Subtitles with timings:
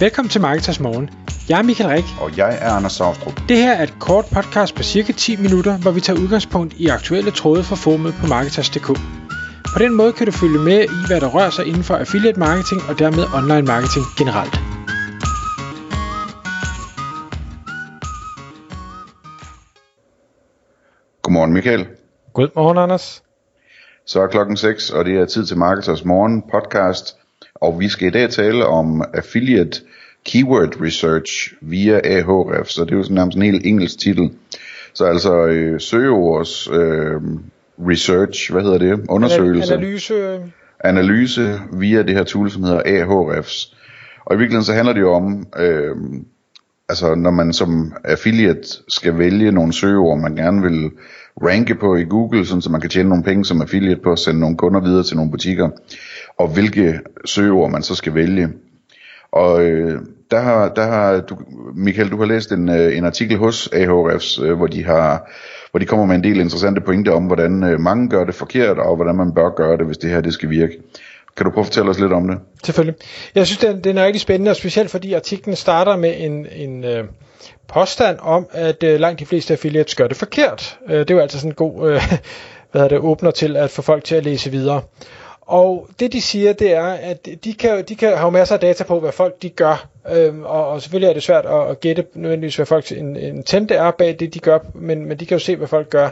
[0.00, 1.10] Velkommen til Marketers Morgen.
[1.48, 2.04] Jeg er Michael Rik.
[2.20, 3.36] Og jeg er Anders Saustrup.
[3.48, 6.86] Det her er et kort podcast på cirka 10 minutter, hvor vi tager udgangspunkt i
[6.88, 8.86] aktuelle tråde fra formet på Marketers.dk.
[9.74, 12.38] På den måde kan du følge med i, hvad der rører sig inden for affiliate
[12.40, 14.54] marketing og dermed online marketing generelt.
[21.22, 21.86] Godmorgen Michael.
[22.34, 23.22] Godmorgen Anders.
[24.06, 27.16] Så er klokken 6, og det er tid til Marketers Morgen podcast.
[27.60, 29.80] Og vi skal i dag tale om affiliate
[30.24, 34.30] keyword research via Ahrefs, så det er jo sådan nærmest en helt engelsk titel.
[34.94, 37.20] Så altså øh, søgeords øh,
[37.78, 39.06] research, hvad hedder det?
[39.08, 39.74] Undersøgelse.
[39.74, 40.42] Analyse.
[40.84, 43.76] Analyse via det her tool, som hedder Ahrefs.
[44.24, 45.96] Og i virkeligheden så handler det jo om, øh,
[46.88, 50.90] altså når man som affiliate skal vælge nogle søgeord, man gerne vil
[51.42, 54.18] ranke på i Google, sådan så man kan tjene nogle penge som affiliate på at
[54.18, 55.68] sende nogle kunder videre til nogle butikker,
[56.38, 58.48] og hvilke søgeord man så skal vælge.
[59.32, 61.36] Og øh, der har, der har du,
[61.74, 65.30] Michael, du har læst en, øh, en artikel hos Ahrefs, øh, hvor de har
[65.70, 68.78] hvor de kommer med en del interessante pointer om, hvordan øh, mange gør det forkert,
[68.78, 70.78] og hvordan man bør gøre det, hvis det her det skal virke.
[71.36, 72.38] Kan du prøve at fortælle os lidt om det?
[72.64, 72.94] Selvfølgelig.
[73.34, 76.84] Jeg synes, den, den er rigtig spændende, og specielt fordi artiklen starter med en, en
[76.84, 77.04] øh,
[77.68, 80.78] påstand om, at øh, langt de fleste affiliates gør det forkert.
[80.88, 82.02] Øh, det er jo altså sådan en god øh,
[82.72, 84.82] hvad det, åbner til at få folk til at læse videre.
[85.40, 88.84] Og det de siger, det er, at de kan, de kan have masser af data
[88.84, 89.88] på, hvad folk de gør.
[90.12, 93.42] Øhm, og, og selvfølgelig er det svært at, at gætte nødvendigvis, hvad folk en, en
[93.42, 96.10] tente er bag det, de gør, men, men de kan jo se, hvad folk gør.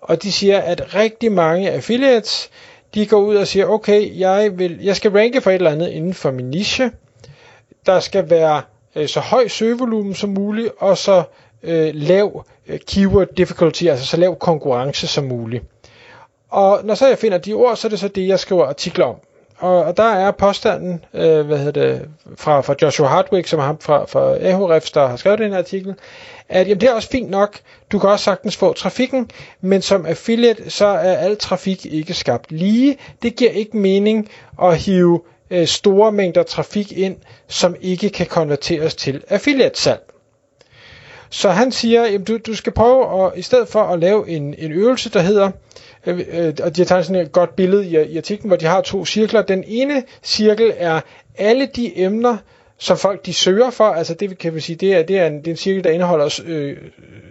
[0.00, 2.50] Og de siger, at rigtig mange affiliates,
[2.94, 5.88] de går ud og siger, okay, jeg, vil, jeg skal ranke for et eller andet
[5.88, 6.90] inden for min niche.
[7.86, 8.62] Der skal være
[8.96, 11.22] øh, så høj søgevolumen som muligt, og så
[11.62, 15.64] øh, lav øh, keyword difficulty, altså så lav konkurrence som muligt.
[16.50, 19.04] Og når så jeg finder de ord, så er det så det, jeg skriver artikler
[19.04, 19.16] om.
[19.60, 23.64] Og, og der er påstanden, øh, hvad hedder det, fra, fra Joshua Hardwick, som er
[23.64, 25.94] ham fra, fra Ahrefs, der har skrevet den her artikel,
[26.48, 27.58] at jamen, det er også fint nok,
[27.92, 32.52] du kan også sagtens få trafikken, men som affiliate, så er al trafik ikke skabt
[32.52, 32.96] lige.
[33.22, 34.28] Det giver ikke mening
[34.62, 37.16] at hive øh, store mængder trafik ind,
[37.48, 40.00] som ikke kan konverteres til affiliate-salg.
[41.30, 44.54] Så han siger, at du, du skal prøve at, i stedet for at lave en,
[44.58, 45.50] en øvelse, der hedder,
[46.06, 48.66] Øh, øh, og de har tegnet sådan et godt billede i, i artiklen, hvor de
[48.66, 49.42] har to cirkler.
[49.42, 51.00] Den ene cirkel er
[51.38, 52.36] alle de emner,
[52.78, 55.38] som folk de søger for, altså det kan vi sige, det er, det er, en,
[55.38, 56.76] det er en cirkel, der indeholder øh,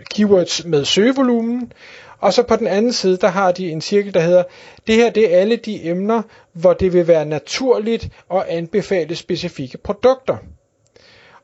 [0.10, 1.72] keywords med søgevolumen,
[2.20, 4.44] og så på den anden side, der har de en cirkel, der hedder,
[4.88, 6.22] det her det er alle de emner,
[6.54, 10.38] hvor det vil være naturligt at anbefale specifikke produkter.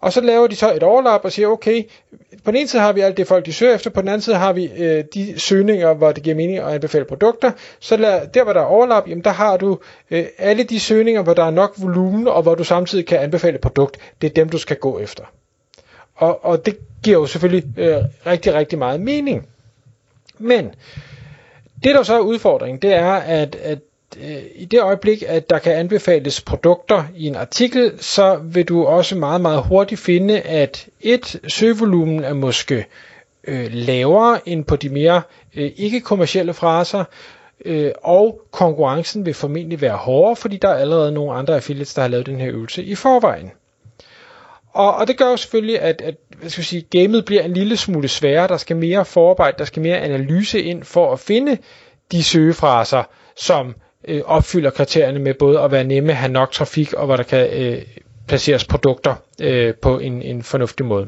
[0.06, 1.84] Og så laver de så et overlap og siger, okay,
[2.44, 4.22] på den ene side har vi alt det folk, de søger efter, på den anden
[4.22, 7.52] side har vi øh, de søgninger, hvor det giver mening at anbefale produkter.
[7.80, 9.80] Så der, der hvor der er overlap, jamen der har du
[10.12, 13.56] øh, alle de søgninger, hvor der er nok volumen, og hvor du samtidig kan anbefale
[13.56, 13.98] et produkt.
[14.22, 15.24] Det er dem, du skal gå efter.
[16.16, 19.48] Og, og det giver jo selvfølgelig øh, rigtig, rigtig meget mening.
[20.38, 20.76] Men
[21.84, 23.80] det, der så er udfordringen, det er, at, at
[24.22, 28.86] øh, i det øjeblik, at der kan anbefales produkter i en artikel, så vil du
[28.86, 32.86] også meget, meget hurtigt finde, at et søgevolumen er måske
[33.48, 35.22] øh, lavere end på de mere
[35.56, 37.04] øh, ikke-kommercielle fraser,
[37.66, 42.02] øh, og konkurrencen vil formentlig være hårdere, fordi der er allerede nogle andre affiliates, der
[42.02, 43.52] har lavet den her øvelse i forvejen.
[44.74, 47.54] Og, og det gør jo selvfølgelig, at, at hvad skal jeg sige, gamet bliver en
[47.54, 48.48] lille smule sværere.
[48.48, 51.58] Der skal mere forarbejde, der skal mere analyse ind for at finde
[52.12, 53.04] de søgefraser,
[53.36, 53.76] som
[54.08, 57.50] øh, opfylder kriterierne med både at være nemme, have nok trafik, og hvor der kan
[57.64, 57.82] øh,
[58.28, 61.08] placeres produkter øh, på en, en fornuftig måde.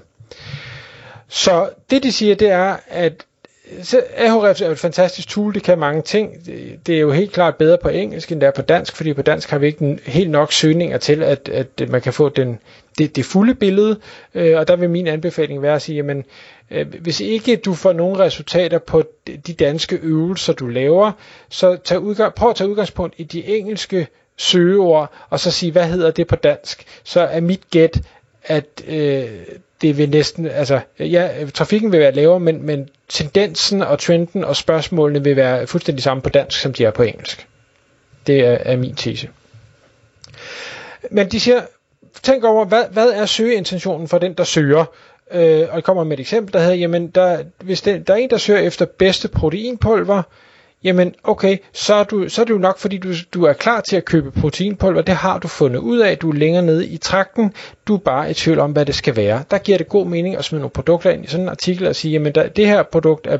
[1.27, 3.25] Så det de siger, det er, at
[4.15, 6.45] Ahrefs er jo et fantastisk tool, det kan mange ting.
[6.87, 9.21] Det er jo helt klart bedre på engelsk, end det er på dansk, fordi på
[9.21, 12.59] dansk har vi ikke helt nok søgninger til, at, at man kan få den,
[12.97, 13.99] det, det fulde billede.
[14.35, 16.23] Øh, og der vil min anbefaling være at sige, jamen,
[16.71, 19.03] øh, hvis ikke du får nogle resultater på
[19.47, 21.11] de danske øvelser, du laver,
[21.49, 24.07] så tag udgang, prøv at tage udgangspunkt i de engelske
[24.37, 26.85] søgeord, og så sige, hvad hedder det på dansk?
[27.03, 28.01] Så er mit gæt,
[28.43, 29.23] at øh,
[29.81, 34.55] det vil næsten, altså, ja, trafikken vil være lavere, men, men tendensen og trenden og
[34.55, 37.47] spørgsmålene vil være fuldstændig samme på dansk, som de er på engelsk.
[38.27, 39.29] Det er, er min tese.
[41.11, 41.61] Men de siger,
[42.23, 44.85] tænk over, hvad, hvad er søgeintentionen for den, der søger?
[45.31, 48.17] Øh, og jeg kommer med et eksempel, der hedder, jamen, der, hvis det, der er
[48.17, 50.21] en, der søger efter bedste proteinpulver,
[50.87, 53.81] jamen okay, så er, du, så er det jo nok, fordi du, du er klar
[53.81, 55.01] til at købe proteinpulver.
[55.01, 56.17] Det har du fundet ud af.
[56.17, 57.53] Du er længere nede i trakten.
[57.87, 59.43] Du er bare i tvivl om, hvad det skal være.
[59.51, 61.95] Der giver det god mening at smide nogle produkter ind i sådan en artikel og
[61.95, 63.37] sige, jamen der, det her produkt er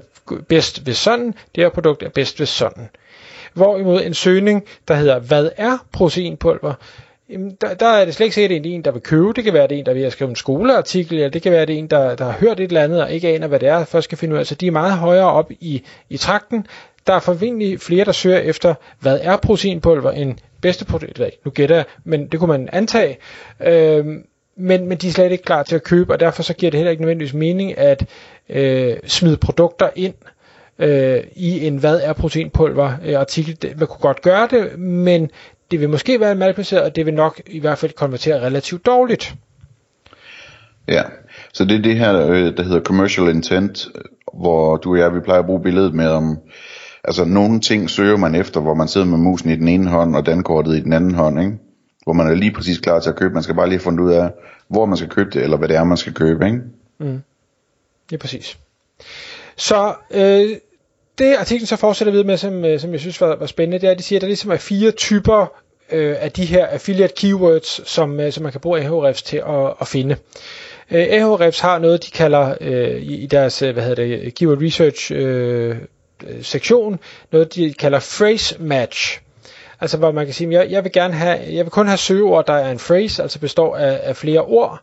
[0.47, 2.89] bedst ved sådan, det her produkt er bedst ved sådan.
[3.53, 6.73] Hvorimod en søgning, der hedder, hvad er proteinpulver?
[7.29, 9.33] Jamen, der, der er det slet ikke sikkert, at det er en, der vil købe.
[9.33, 11.65] Det kan være, det er en, der vil skrive en skoleartikel, eller det kan være,
[11.65, 13.69] det er en, der, der har hørt et eller andet, og ikke aner, hvad det
[13.69, 14.45] er, først skal finde ud af.
[14.45, 16.67] Så de er meget højere op i, i trakten.
[17.07, 21.31] Der er formentlig flere, der søger efter, hvad er proteinpulver, end bedste protein.
[21.45, 23.17] Nu gætter jeg, men det kunne man antage.
[23.63, 24.25] Øhm,
[24.57, 26.77] men, men de er slet ikke klar til at købe, og derfor så giver det
[26.77, 28.05] heller ikke nødvendigvis mening at
[28.49, 30.13] øh, smide produkter ind
[30.79, 33.61] øh, i en hvad er proteinpulver øh, artikel.
[33.61, 35.31] Det, man kunne godt gøre det, men
[35.71, 39.35] det vil måske være malplaceret, og det vil nok i hvert fald konvertere relativt dårligt.
[40.87, 41.03] Ja,
[41.53, 43.87] så det er det her, øh, der hedder commercial intent,
[44.33, 46.37] hvor du og jeg, vi plejer at bruge billedet med om,
[47.03, 50.15] altså nogle ting søger man efter, hvor man sidder med musen i den ene hånd,
[50.15, 51.57] og dankortet i den anden hånd, ikke?
[52.03, 53.33] hvor man er lige præcis klar til at købe.
[53.33, 54.31] Man skal bare lige have fundet ud af,
[54.67, 56.45] hvor man skal købe det, eller hvad det er, man skal købe.
[56.45, 56.59] Ikke?
[56.99, 57.21] Mm.
[58.09, 58.57] Det er præcis.
[59.57, 60.49] Så øh,
[61.17, 63.87] det artiklen så fortsætter videre med, som, øh, som jeg synes var, var spændende, det
[63.87, 65.53] er, at de siger, at der ligesom er fire typer
[65.91, 69.73] øh, af de her affiliate keywords, som, øh, som man kan bruge Ahrefs til at,
[69.81, 70.15] at finde.
[70.91, 74.57] Øh, Ahrefs har noget, de kalder øh, i, i deres øh, hvad hedder det, keyword
[74.61, 75.75] research øh,
[76.27, 76.99] øh, sektion,
[77.31, 79.21] noget de kalder phrase match.
[79.81, 82.45] Altså hvor man kan sige, jeg, jeg vil gerne have, jeg vil kun have søgeord,
[82.47, 84.79] der er en phrase, altså består af, af flere ord,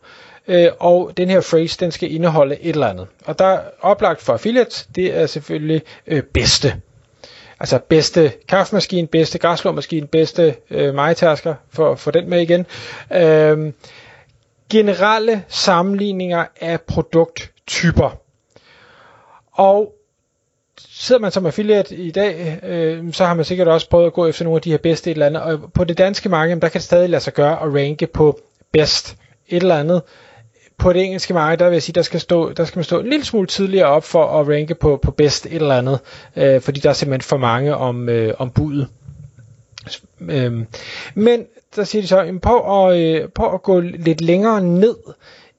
[0.47, 3.07] øh, og den her phrase, den skal indeholde et eller andet.
[3.25, 6.81] Og der er oplagt for affiliates, det er selvfølgelig øh, bedste.
[7.59, 12.65] Altså bedste kaffemaskine, bedste græslåmaskine, bedste øh, majtasker, for, for den med igen.
[13.13, 13.73] Øh,
[14.69, 18.09] generelle sammenligninger af produkttyper.
[19.51, 19.93] Og
[21.05, 24.27] sidder man som affiliate i dag, øh, så har man sikkert også prøvet at gå
[24.27, 25.41] efter nogle af de her bedste et eller andet.
[25.41, 28.39] Og på det danske marked, der kan det stadig lade sig gøre at ranke på
[28.71, 29.15] bedst
[29.47, 30.01] et eller andet.
[30.77, 32.99] På det engelske marked, der vil jeg sige, der skal, stå, der skal man stå
[32.99, 35.99] en lille smule tidligere op for at ranke på, på bedst et eller andet.
[36.35, 38.87] Øh, fordi der er simpelthen for mange om, øh, om budet.
[40.29, 40.65] Øhm,
[41.15, 44.95] men der siger de så, prøv at, øh, prøv at gå lidt længere ned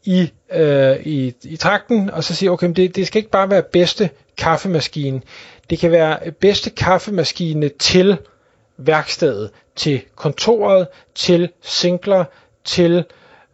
[0.04, 3.62] i, øh, i, i trakten, og så siger okay, det, det skal ikke bare være
[3.62, 5.20] bedste kaffemaskine.
[5.70, 8.19] Det kan være bedste kaffemaskine til
[8.76, 12.25] værkstedet, til kontoret, til singler,
[12.64, 13.04] til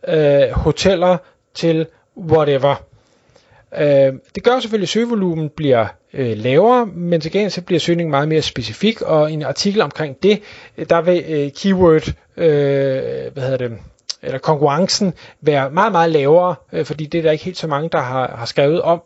[0.09, 1.17] øh, hoteller,
[1.55, 1.87] til
[2.17, 2.75] whatever.
[3.79, 8.11] Øh, det gør selvfølgelig, at søgevolumen bliver øh, lavere, men til gengæld så bliver søgningen
[8.11, 10.43] meget mere specifik, og i en artikel omkring det,
[10.91, 13.79] der vil øh, keyword, øh, hvad hedder det,
[14.23, 17.89] eller konkurrencen være meget, meget lavere, øh, fordi det er der ikke helt så mange,
[17.93, 19.03] der har, har skrevet om.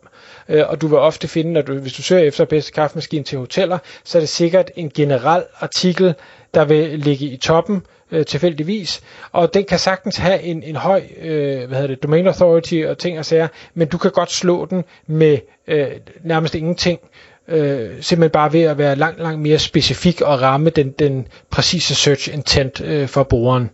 [0.49, 3.37] Øh, og du vil ofte finde, når du, hvis du søger efter bedste kaffemaskine til
[3.37, 6.13] hoteller, så er det sikkert en generel artikel,
[6.53, 7.81] der vil ligge i toppen
[8.11, 12.27] øh, tilfældigvis, og den kan sagtens have en, en høj øh, hvad hedder det, domain
[12.27, 15.37] authority og ting og sager, men du kan godt slå den med
[15.67, 15.87] øh,
[16.23, 16.99] nærmest ingenting,
[17.47, 21.95] øh, simpelthen bare ved at være langt, langt mere specifik og ramme den, den præcise
[21.95, 23.69] search intent øh, for brugeren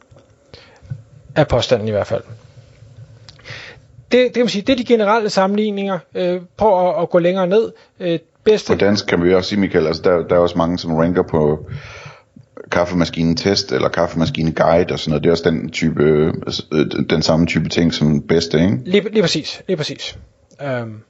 [1.35, 2.23] af påstanden i hvert fald.
[4.11, 5.99] Det, det kan man sige, det er de generelle sammenligninger.
[6.15, 7.71] Øh, prøv at, at gå længere ned.
[7.99, 8.73] Øh, bedste...
[8.73, 11.23] På dansk kan vi også sige, Michael, altså der, der er også mange, som ranker
[11.23, 11.65] på
[12.71, 15.23] kaffemaskinen test eller kaffemaskinen guide og sådan noget.
[15.23, 16.33] Det er også den type, øh,
[17.09, 18.77] den samme type ting som bedste, ikke?
[18.85, 20.17] Lige, lige præcis, lige præcis.
[20.81, 21.01] Um,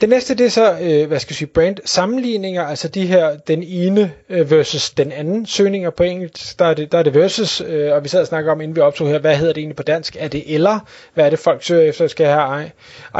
[0.00, 3.36] det næste, det er så, øh, hvad skal jeg sige, brand sammenligninger, altså de her,
[3.36, 7.14] den ene øh, versus den anden søgninger på engelsk, der er det, der er det
[7.14, 9.60] versus, øh, og vi sad og snakkede om, inden vi optog her, hvad hedder det
[9.60, 10.16] egentlig på dansk?
[10.18, 10.78] Er det eller?
[11.14, 12.06] Hvad er det, folk søger efter?
[12.06, 12.70] Skal jeg have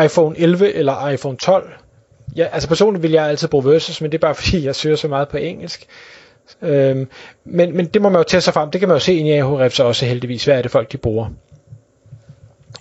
[0.04, 1.72] iPhone 11 eller iPhone 12?
[2.36, 4.96] Ja, altså personligt vil jeg altid bruge versus, men det er bare fordi, jeg søger
[4.96, 5.86] så meget på engelsk.
[6.62, 7.08] Øhm,
[7.44, 8.70] men, men det må man jo tage sig frem.
[8.70, 10.44] Det kan man jo se ind i Ahrefs også heldigvis.
[10.44, 11.26] Hvad er det folk, de bruger?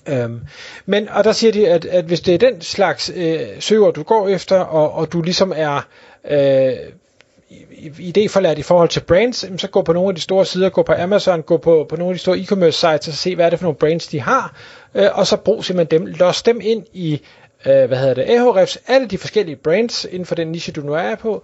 [0.08, 0.40] Øhm,
[0.86, 4.04] men, og der siger de, at, at hvis det er den slags øh, søger, du
[4.04, 5.88] går efter, og, og du ligesom er
[6.30, 6.74] øh,
[8.00, 10.94] idéforlært i forhold til brands, så gå på nogle af de store sider, gå på
[10.94, 13.60] Amazon, gå på, på nogle af de store e-commerce sites og se, hvad er det
[13.60, 14.56] for nogle brands, de har,
[14.96, 17.22] øh, og så brug simpelthen dem, los dem ind i
[17.66, 20.94] øh, hvad hedder det, Ahrefs, alle de forskellige brands inden for den niche, du nu
[20.94, 21.44] er på,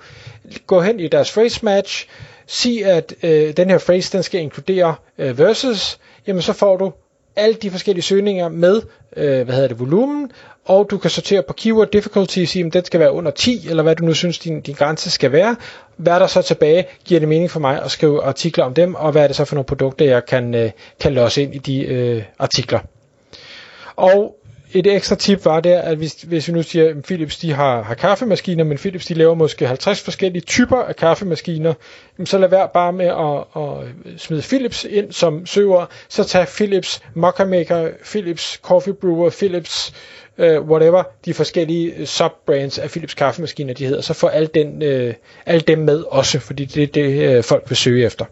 [0.67, 2.07] gå hen i deres phrase match,
[2.47, 6.91] sig at øh, den her phrase, den skal inkludere øh, versus, jamen så får du
[7.37, 8.81] alle de forskellige søgninger med,
[9.17, 10.31] øh, hvad hedder det, volumen,
[10.65, 13.83] og du kan sortere på keyword difficulty, sige, om den skal være under 10, eller
[13.83, 15.55] hvad du nu synes, din, din grænse skal være.
[15.97, 16.85] Hvad er der så tilbage?
[17.05, 19.45] Giver det mening for mig at skrive artikler om dem, og hvad er det så
[19.45, 22.79] for nogle produkter, jeg kan, øh, kan låse ind i de øh, artikler?
[23.95, 24.36] Og
[24.73, 27.81] et ekstra tip var der, at hvis, hvis vi nu siger, at Philips de har,
[27.81, 31.73] har kaffemaskiner, men Philips de laver måske 50 forskellige typer af kaffemaskiner,
[32.25, 37.01] så lad være bare med at, at smide Philips ind som søger, så tag Philips
[37.13, 39.93] Mocha Maker, Philips Coffee Brewer, Philips
[40.37, 44.83] uh, whatever, de forskellige øh, subbrands af Philips kaffemaskiner, de hedder, så få alle, den,
[44.83, 45.13] øh, uh,
[45.45, 48.25] alle dem med også, fordi det er det, uh, folk vil søge efter.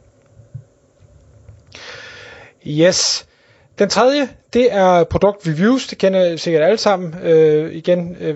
[2.68, 3.26] Yes.
[3.80, 5.88] Den tredje, det er product reviews.
[5.88, 7.16] Det kender I sikkert alle sammen.
[7.24, 8.36] Øh, igen, øh,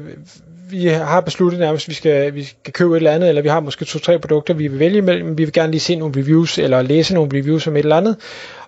[0.72, 3.50] vi har besluttet nærmest, at vi skal, vi skal købe et eller andet, eller vi
[3.50, 6.58] har måske to-tre produkter, vi vil vælge imellem, vi vil gerne lige se nogle reviews,
[6.58, 8.18] eller læse nogle reviews om et eller andet.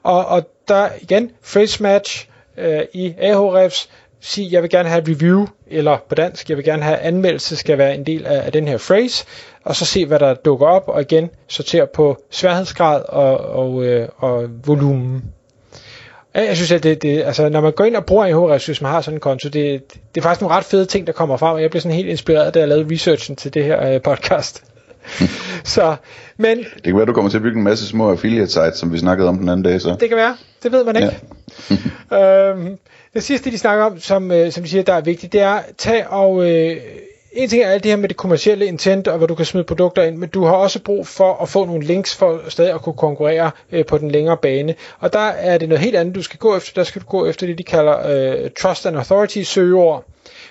[0.03, 5.09] Og, og der igen, phrase match øh, i Ahrefs, sige, jeg vil gerne have et
[5.09, 8.51] review, eller på dansk, jeg vil gerne have anmeldelse, skal være en del af, af
[8.51, 9.25] den her phrase,
[9.63, 14.07] og så se, hvad der dukker op, og igen sortere på sværhedsgrad og, og, øh,
[14.17, 15.23] og volumen.
[16.33, 18.91] Jeg synes, at det, det, altså, når man går ind og bruger Ahrefs, hvis man
[18.91, 21.53] har sådan en konto, det, det er faktisk nogle ret fede ting, der kommer frem,
[21.53, 24.63] og jeg blev sådan helt inspireret, da jeg lavede researchen til det her øh, podcast.
[25.63, 25.95] så,
[26.37, 28.93] men, det kan være, du kommer til at bygge en masse små affiliate sites, som
[28.93, 29.81] vi snakkede om den anden dag.
[29.81, 29.95] Så.
[29.99, 30.37] Det kan være.
[30.63, 31.19] Det ved man ikke.
[32.11, 32.49] Ja.
[32.49, 32.77] øhm,
[33.13, 35.59] det sidste, de snakker om, som, øh, som de siger, der er vigtigt, det er,
[35.77, 36.49] tag og...
[36.49, 36.77] Øh,
[37.31, 39.63] en ting er alt det her med det kommercielle intent, og hvor du kan smide
[39.63, 42.81] produkter ind, men du har også brug for at få nogle links for stadig at
[42.81, 44.75] kunne konkurrere øh, på den længere bane.
[44.99, 46.71] Og der er det noget helt andet, du skal gå efter.
[46.75, 48.07] Der skal du gå efter det, de kalder
[48.43, 50.05] øh, Trust and Authority søgeord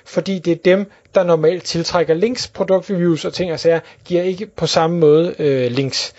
[0.04, 2.48] fordi det er dem, der normalt tiltrækker links.
[2.48, 6.14] Produktreviews og ting og sager giver ikke på samme måde øh, links.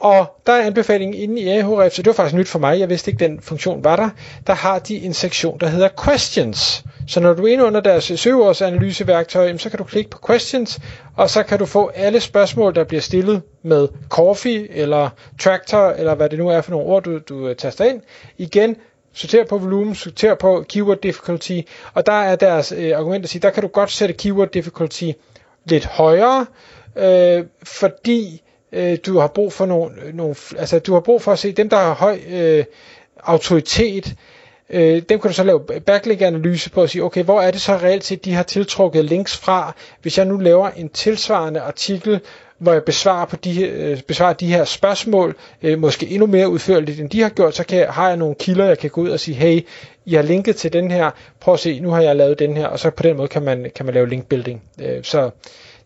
[0.00, 2.88] Og der er anbefalingen inde i Ahrefs, så det var faktisk nyt for mig, jeg
[2.88, 4.08] vidste ikke, den funktion var der.
[4.46, 6.84] Der har de en sektion, der hedder Questions.
[7.08, 10.80] Så når du er inde under deres søgeårsanalyseværktøj, så kan du klikke på Questions,
[11.16, 16.14] og så kan du få alle spørgsmål, der bliver stillet med coffee, eller tractor, eller
[16.14, 18.00] hvad det nu er for nogle ord, du, du øh, taster ind.
[18.38, 18.76] Igen,
[19.12, 21.60] sorter på volumen, sorter på keyword difficulty,
[21.94, 25.10] og der er deres øh, argument at sige, der kan du godt sætte keyword difficulty
[25.64, 26.46] lidt højere,
[26.96, 28.42] øh, fordi
[28.72, 31.52] øh, du har brug for nogle, øh, nogle, altså du har brug for at se
[31.52, 32.64] dem, der har høj øh,
[33.22, 34.14] autoritet,
[34.70, 37.72] øh, dem kan du så lave backlink-analyse på og sige, okay, hvor er det så
[37.76, 42.20] reelt set, de har tiltrukket links fra, hvis jeg nu laver en tilsvarende artikel,
[42.58, 47.00] hvor jeg besvarer, på de, øh, besvarer de her spørgsmål, øh, måske endnu mere udførligt,
[47.00, 49.08] end de har gjort, så kan jeg, har jeg nogle kilder, jeg kan gå ud
[49.08, 49.66] og sige, hey,
[50.06, 51.10] jeg har linket til den her,
[51.40, 53.42] prøv at se, nu har jeg lavet den her, og så på den måde kan
[53.42, 54.62] man, kan man lave linkbuilding.
[54.82, 55.30] Øh, så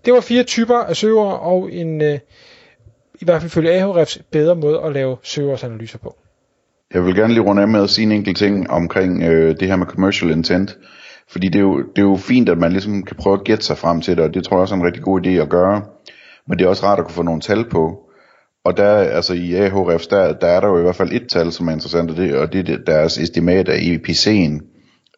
[0.04, 2.18] det var fire typer af søger, og en, øh,
[3.24, 6.16] i hvert fald følge Ahrefs bedre måde at lave søgeårsanalyser på.
[6.94, 9.68] Jeg vil gerne lige runde af med at sige en enkelt ting omkring øh, det
[9.68, 10.78] her med commercial intent.
[11.28, 13.64] Fordi det er, jo, det er jo fint, at man ligesom kan prøve at gætte
[13.64, 15.48] sig frem til det, og det tror jeg også er en rigtig god idé at
[15.48, 15.82] gøre.
[16.48, 18.00] Men det er også rart at kunne få nogle tal på.
[18.64, 21.52] Og der, altså i Ahrefs, der, der er der jo i hvert fald et tal,
[21.52, 24.74] som er interessant, og det, og det er deres estimat af EPC'en,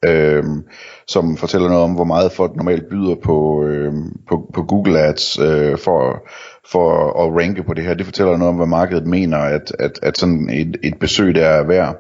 [0.08, 0.62] øhm,
[1.08, 5.38] som fortæller noget om, hvor meget folk normalt byder på, øhm, på, på Google Ads
[5.38, 6.28] øh, for,
[6.70, 6.90] for
[7.25, 7.94] at ranke på det her.
[7.94, 11.46] Det fortæller noget om, hvad markedet mener, at, at, at sådan et, et besøg der
[11.46, 11.96] er værd.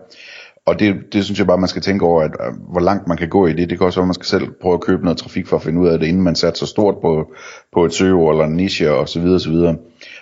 [0.66, 3.16] Og det, det synes jeg bare, man skal tænke over, at, at hvor langt man
[3.16, 3.70] kan gå i det.
[3.70, 5.62] Det kan også være, at man skal selv prøve at købe noget trafik for at
[5.62, 7.32] finde ud af det, inden man satte så stort på,
[7.72, 9.76] på et søgeord eller en niche og så videre, så videre.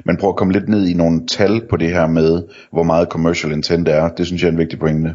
[0.04, 3.08] Men prøv at komme lidt ned i nogle tal på det her med, hvor meget
[3.08, 4.08] commercial intent er.
[4.08, 5.14] Det synes jeg er en vigtig pointe.